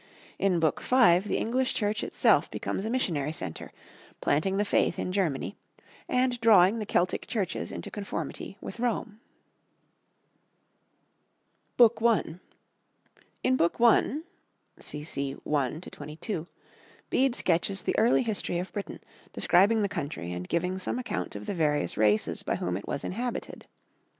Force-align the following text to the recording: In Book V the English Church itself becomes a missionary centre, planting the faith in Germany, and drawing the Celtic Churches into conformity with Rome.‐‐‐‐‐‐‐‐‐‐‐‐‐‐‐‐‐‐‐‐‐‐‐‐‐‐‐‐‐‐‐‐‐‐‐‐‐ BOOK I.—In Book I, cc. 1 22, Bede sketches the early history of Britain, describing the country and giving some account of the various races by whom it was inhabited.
In 0.39 0.59
Book 0.59 0.81
V 0.81 1.19
the 1.19 1.37
English 1.37 1.75
Church 1.75 2.03
itself 2.03 2.49
becomes 2.49 2.85
a 2.85 2.89
missionary 2.89 3.31
centre, 3.31 3.71
planting 4.19 4.57
the 4.57 4.65
faith 4.65 4.97
in 4.97 5.11
Germany, 5.11 5.55
and 6.09 6.41
drawing 6.41 6.79
the 6.79 6.87
Celtic 6.87 7.27
Churches 7.27 7.71
into 7.71 7.91
conformity 7.91 8.57
with 8.61 8.77
Rome.‐‐‐‐‐‐‐‐‐‐‐‐‐‐‐‐‐‐‐‐‐‐‐‐‐‐‐‐‐‐‐‐‐‐‐‐‐ 8.79 9.19
BOOK 11.77 12.01
I.—In 12.01 13.57
Book 13.57 13.75
I, 13.79 14.21
cc. 14.79 15.39
1 15.43 15.79
22, 15.81 16.47
Bede 17.11 17.35
sketches 17.35 17.83
the 17.83 17.93
early 17.99 18.23
history 18.23 18.57
of 18.57 18.73
Britain, 18.73 18.99
describing 19.33 19.83
the 19.83 19.87
country 19.87 20.31
and 20.33 20.49
giving 20.49 20.79
some 20.79 20.97
account 20.97 21.35
of 21.35 21.45
the 21.45 21.53
various 21.53 21.95
races 21.95 22.41
by 22.41 22.55
whom 22.55 22.75
it 22.75 22.87
was 22.87 23.03
inhabited. 23.03 23.67